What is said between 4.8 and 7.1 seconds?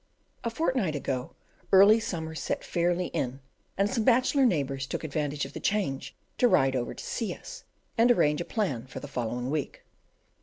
took advantage of the change to ride over to